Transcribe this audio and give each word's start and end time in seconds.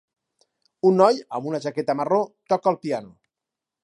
Un 0.89 0.95
noi 1.01 1.19
amb 1.39 1.49
una 1.51 1.59
jaqueta 1.65 1.95
marró 1.99 2.19
toca 2.55 2.73
el 2.73 2.79
piano. 2.87 3.13